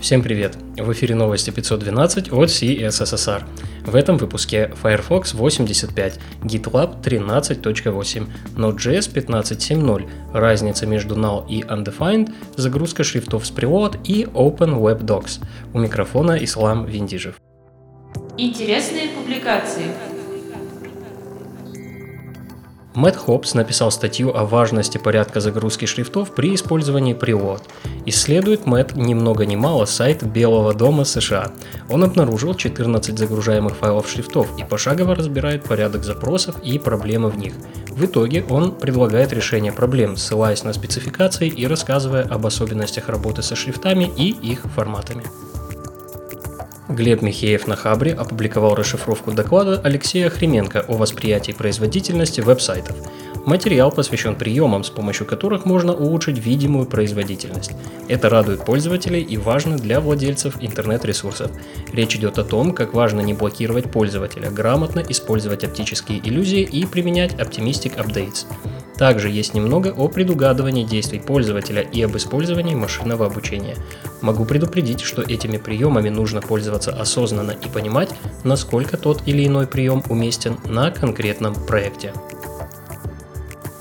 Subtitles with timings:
[0.00, 0.56] Всем привет!
[0.76, 3.42] В эфире новости 512 от CSSR.
[3.86, 13.04] В этом выпуске Firefox 85, GitLab 13.8, Node.js 15.7.0, разница между null и undefined, загрузка
[13.04, 15.42] шрифтов с preload и Open Web Docs.
[15.72, 17.40] У микрофона Ислам Виндижев.
[18.36, 20.15] Интересные публикации.
[22.96, 27.60] Мэтт Хопс написал статью о важности порядка загрузки шрифтов при использовании preload.
[28.06, 31.52] Исследует Мэтт ни много ни мало сайт Белого дома США.
[31.90, 37.52] Он обнаружил 14 загружаемых файлов шрифтов и пошагово разбирает порядок запросов и проблемы в них.
[37.90, 43.54] В итоге он предлагает решение проблем, ссылаясь на спецификации и рассказывая об особенностях работы со
[43.56, 45.24] шрифтами и их форматами.
[46.88, 52.96] Глеб Михеев на Хабре опубликовал расшифровку доклада Алексея Хременко о восприятии производительности веб-сайтов.
[53.44, 57.72] Материал посвящен приемам, с помощью которых можно улучшить видимую производительность.
[58.08, 61.50] Это радует пользователей и важно для владельцев интернет-ресурсов.
[61.92, 67.34] Речь идет о том, как важно не блокировать пользователя, грамотно использовать оптические иллюзии и применять
[67.34, 68.46] Optimistic Updates.
[68.98, 73.76] Также есть немного о предугадывании действий пользователя и об использовании машинного обучения.
[74.22, 78.10] Могу предупредить, что этими приемами нужно пользоваться осознанно и понимать,
[78.44, 82.12] насколько тот или иной прием уместен на конкретном проекте.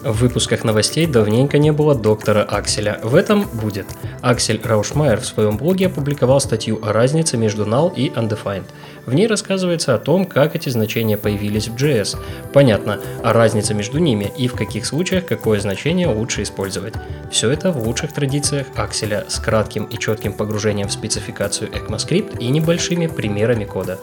[0.06, 3.00] В выпусках новостей давненько не было доктора Акселя.
[3.02, 3.88] В этом будет.
[4.22, 8.66] Аксель Раушмайер в своем блоге опубликовал статью о разнице между null и undefined.
[9.08, 12.20] В ней рассказывается о том, как эти значения появились в JS.
[12.53, 16.94] Понятно, а разница между ними и в каких случаях какое значение лучше использовать.
[17.31, 22.50] Все это в лучших традициях Акселя с кратким и четким погружением в спецификацию ECMAScript и
[22.50, 23.98] небольшими примерами кода.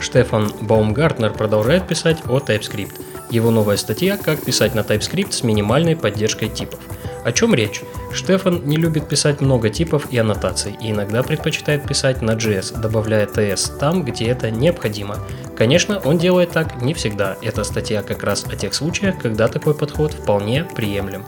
[0.00, 3.05] Штефан Баумгартнер продолжает писать о TypeScript.
[3.30, 6.80] Его новая статья «Как писать на TypeScript с минимальной поддержкой типов».
[7.24, 7.82] О чем речь?
[8.12, 13.26] Штефан не любит писать много типов и аннотаций, и иногда предпочитает писать на JS, добавляя
[13.26, 15.18] TS там, где это необходимо.
[15.56, 17.36] Конечно, он делает так не всегда.
[17.42, 21.24] Эта статья как раз о тех случаях, когда такой подход вполне приемлем.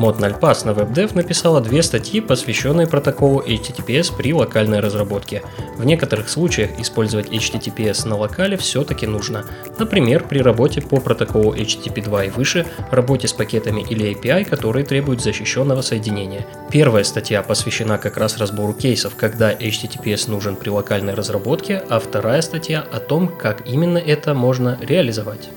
[0.00, 5.42] Нальпас на WebDev написала две статьи, посвященные протоколу HTTPS при локальной разработке.
[5.76, 9.44] В некоторых случаях использовать HTTPS на локале все-таки нужно.
[9.78, 14.86] Например, при работе по протоколу HTTP 2 и выше, работе с пакетами или API, которые
[14.86, 16.46] требуют защищенного соединения.
[16.70, 22.40] Первая статья посвящена как раз разбору кейсов, когда HTTPS нужен при локальной разработке, а вторая
[22.40, 25.50] статья о том, как именно это можно реализовать.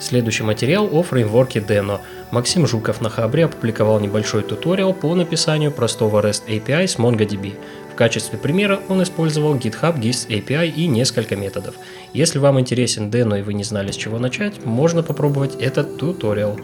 [0.00, 2.00] Следующий материал о фреймворке Deno.
[2.30, 7.54] Максим Жуков на Хабре опубликовал небольшой туториал по написанию простого REST API с MongoDB.
[7.92, 11.74] В качестве примера он использовал GitHub GIST API и несколько методов.
[12.12, 16.56] Если вам интересен Deno и вы не знали с чего начать, можно попробовать этот туториал.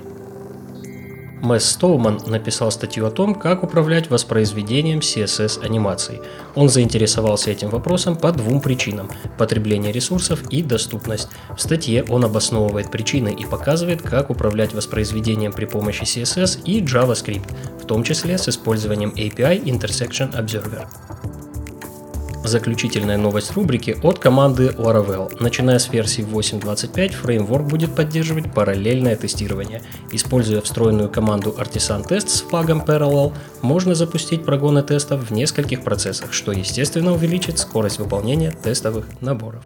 [1.43, 6.21] Мэс Стоуман написал статью о том, как управлять воспроизведением CSS анимаций.
[6.55, 11.29] Он заинтересовался этим вопросом по двум причинам– потребление ресурсов и доступность.
[11.55, 17.55] В статье он обосновывает причины и показывает, как управлять воспроизведением при помощи CSS и JavaScript,
[17.81, 20.87] в том числе с использованием API Intersection Observer.
[22.47, 25.37] Заключительная новость рубрики от команды Laravel.
[25.41, 29.83] Начиная с версии 8.25, фреймворк будет поддерживать параллельное тестирование.
[30.13, 36.33] Используя встроенную команду Artisan Test с флагом Parallel, можно запустить прогоны тестов в нескольких процессах,
[36.33, 39.65] что естественно увеличит скорость выполнения тестовых наборов.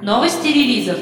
[0.00, 0.96] Новости релизов.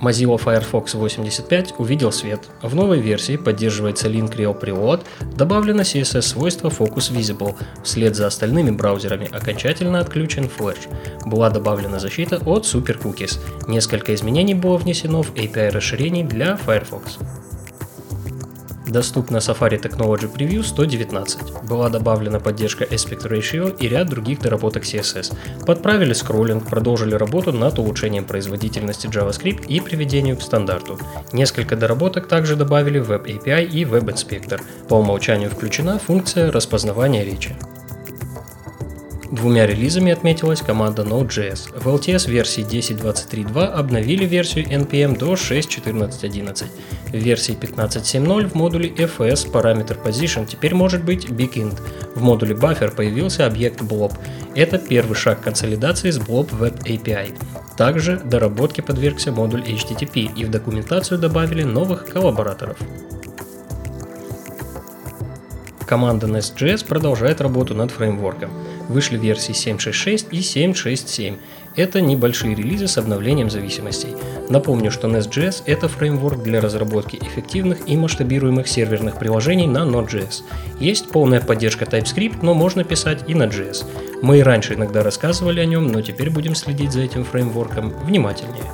[0.00, 2.48] Mozilla Firefox 85 увидел свет.
[2.62, 5.04] В новой версии поддерживается Link Rel Preload,
[5.36, 10.88] добавлено CSS-свойство Focus Visible, вслед за остальными браузерами окончательно отключен Flash.
[11.26, 13.38] Была добавлена защита от Super Cookies.
[13.66, 17.18] Несколько изменений было внесено в API расширений для Firefox.
[18.88, 21.68] Доступна Safari Technology Preview 119.
[21.68, 25.36] Была добавлена поддержка Aspect Ratio и ряд других доработок CSS.
[25.66, 30.98] Подправили скроллинг, продолжили работу над улучшением производительности JavaScript и приведению к стандарту.
[31.32, 34.60] Несколько доработок также добавили Web API и Web Inspector.
[34.88, 37.54] По умолчанию включена функция распознавания речи.
[39.30, 41.78] Двумя релизами отметилась команда Node.js.
[41.78, 46.64] В LTS версии 10.23.2 обновили версию NPM до 6.14.11.
[47.08, 51.78] В версии 15.7.0 в модуле FS параметр Position теперь может быть BigInt.
[52.14, 54.14] В модуле Buffer появился объект Blob.
[54.54, 57.36] Это первый шаг консолидации с Blob Web API.
[57.76, 62.78] Также доработке подвергся модуль HTTP и в документацию добавили новых коллабораторов.
[65.86, 68.50] Команда Nest.js продолжает работу над фреймворком.
[68.88, 71.38] Вышли версии 7.6.6 и 7.6.7.
[71.76, 74.16] Это небольшие релизы с обновлением зависимостей.
[74.48, 80.42] Напомню, что Nest.js– это фреймворк для разработки эффективных и масштабируемых серверных приложений на Node.js.
[80.80, 83.84] Есть полная поддержка TypeScript, но можно писать и на JS.
[84.22, 88.64] Мы и раньше иногда рассказывали о нем, но теперь будем следить за этим фреймворком внимательнее.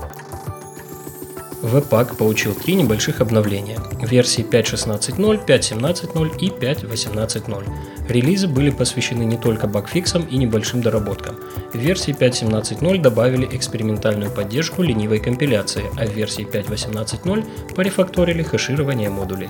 [1.65, 7.65] Webpack получил три небольших обновления– версии 5.16.0, 5.17.0 и 5.18.0.
[8.07, 11.37] Релизы были посвящены не только багфиксам и небольшим доработкам.
[11.73, 19.49] В версии 5.17.0 добавили экспериментальную поддержку ленивой компиляции, а в версии 5.18.0 порефакторили хэширование модулей.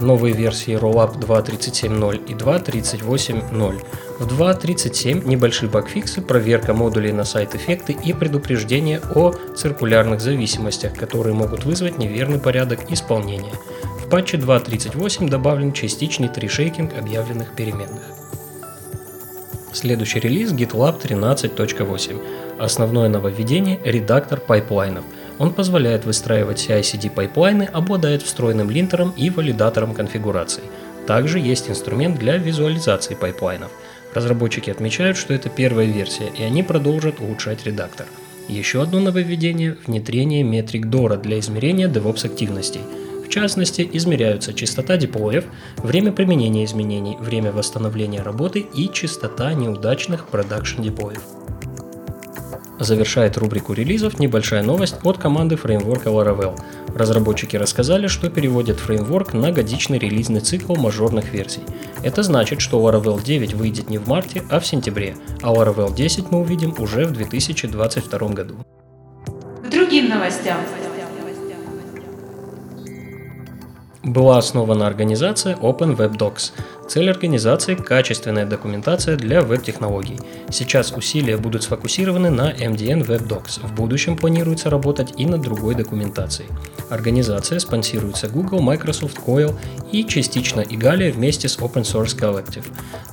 [0.00, 3.84] Новые версии Rollup 2.37.0 и 2.38.0
[4.20, 11.64] в 2.37 небольшие багфиксы, проверка модулей на side-эффекты и предупреждение о циркулярных зависимостях, которые могут
[11.64, 13.54] вызвать неверный порядок исполнения.
[13.98, 18.02] В патче 2.38 добавлен частичный tree shaking объявленных переменных.
[19.72, 22.58] Следующий релиз GitLab 13.8.
[22.58, 25.04] Основное нововведение– редактор пайплайнов.
[25.38, 30.64] Он позволяет выстраивать CI/CD пайплайны, обладает встроенным линтером и валидатором конфигураций.
[31.06, 33.70] Также есть инструмент для визуализации пайплайнов–
[34.14, 38.06] Разработчики отмечают, что это первая версия, и они продолжат улучшать редактор.
[38.48, 42.80] Еще одно нововведение– внедрение метрик DORA для измерения DevOps активностей.
[43.24, 45.44] В частности, измеряются частота деплоев,
[45.76, 51.39] время применения изменений, время восстановления работы и частота неудачных production деплоев.
[52.80, 56.58] Завершает рубрику релизов небольшая новость от команды фреймворка Laravel.
[56.94, 61.60] Разработчики рассказали, что переводят фреймворк на годичный релизный цикл мажорных версий.
[62.02, 66.30] Это значит, что Laravel 9 выйдет не в марте, а в сентябре, а Laravel 10
[66.30, 68.54] мы увидим уже в 2022 году.
[69.62, 70.56] К другим новостям.
[74.02, 76.52] Была основана организация Open Web Docs.
[76.88, 80.18] Цель организации– качественная документация для веб-технологий.
[80.50, 83.60] Сейчас усилия будут сфокусированы на MDN Web Docs.
[83.64, 86.48] В будущем планируется работать и над другой документацией.
[86.88, 89.54] Организация спонсируется Google, Microsoft, Coil
[89.92, 92.64] и частично Igalia вместе с Open Source Collective.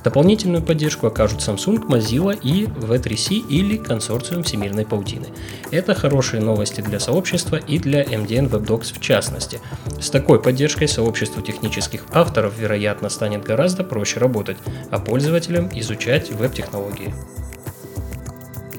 [0.02, 5.26] Дополнительную поддержку окажут Samsung, Mozilla и V3C или консорциум Всемирной паутины.
[5.70, 9.60] Это хорошие новости для сообщества и для MDN Web Docs в частности.
[10.00, 14.58] С такой поддержкой сообществу технических авторов, вероятно, станет гораздо проще работать,
[14.90, 17.12] а пользователям изучать веб-технологии.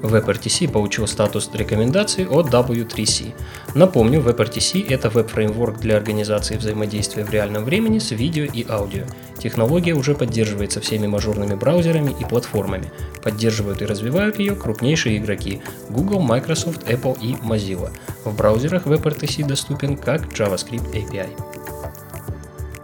[0.02, 3.34] WebRTC получил статус рекомендаций от W3C.
[3.74, 9.04] Напомню, WebRTC– это веб-фреймворк для организации взаимодействия в реальном времени с видео и аудио.
[9.38, 12.90] Технология уже поддерживается всеми мажорными браузерами и платформами.
[13.22, 15.60] Поддерживают и развивают ее крупнейшие игроки–
[15.90, 17.90] Google, Microsoft, Apple и Mozilla.
[18.24, 21.28] В браузерах WebRTC доступен как JavaScript API.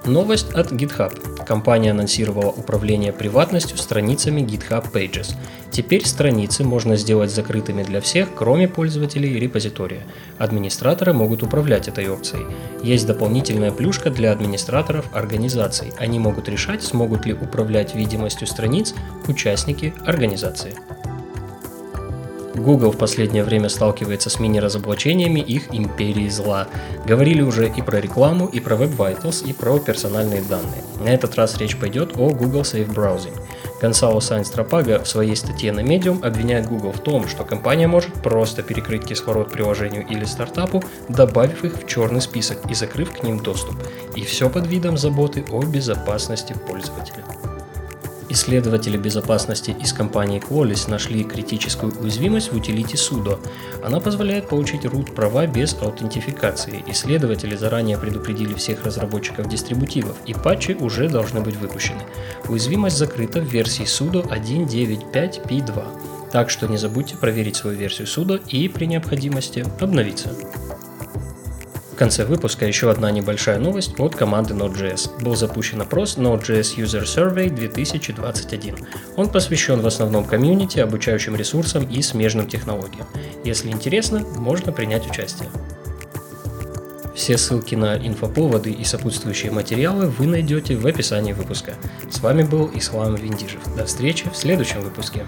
[0.06, 1.44] Новость от GitHub.
[1.44, 5.34] Компания анонсировала управление приватностью страницами GitHub Pages.
[5.72, 10.02] Теперь страницы можно сделать закрытыми для всех, кроме пользователей репозитория.
[10.38, 12.46] Администраторы могут управлять этой опцией.
[12.84, 15.92] Есть дополнительная плюшка для администраторов организаций.
[15.98, 18.94] Они могут решать, смогут ли управлять видимостью страниц
[19.26, 20.74] участники организации.
[22.56, 26.68] Google в последнее время сталкивается с мини-разоблачениями их империи зла.
[27.06, 30.82] Говорили уже и про рекламу, и про Web Vitals, и про персональные данные.
[31.00, 33.36] На этот раз речь пойдет о Google Safe Browsing.
[33.80, 38.12] Гонсало Сайнс Тропага в своей статье на Medium обвиняет Google в том, что компания может
[38.14, 43.38] просто перекрыть кислород приложению или стартапу, добавив их в черный список и закрыв к ним
[43.38, 43.76] доступ.
[44.14, 47.24] И все под видом заботы о безопасности пользователя.
[48.28, 53.38] Исследователи безопасности из компании Qualys нашли критическую уязвимость в утилите sudo.
[53.84, 56.82] Она позволяет получить root права без аутентификации.
[56.88, 62.00] Исследователи заранее предупредили всех разработчиков дистрибутивов, и патчи уже должны быть выпущены.
[62.48, 66.30] Уязвимость закрыта в версии sudo 1.9.5p2.
[66.32, 70.30] Так что не забудьте проверить свою версию sudo и при необходимости обновиться.
[71.96, 75.22] В конце выпуска еще одна небольшая новость от команды Node.js.
[75.24, 78.76] Был запущен опрос Node.js User Survey 2021.
[79.16, 83.06] Он посвящен в основном комьюнити, обучающим ресурсам и смежным технологиям.
[83.44, 85.48] Если интересно, можно принять участие.
[87.14, 91.76] Все ссылки на инфоповоды и сопутствующие материалы вы найдете в описании выпуска.
[92.10, 93.74] С вами был Ислам Виндижев.
[93.74, 95.24] До встречи в следующем выпуске.